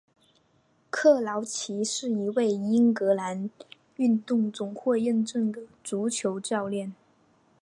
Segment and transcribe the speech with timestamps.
[0.89, 3.51] 克劳奇是一位英格兰
[4.25, 6.95] 足球总会认证的足球教练。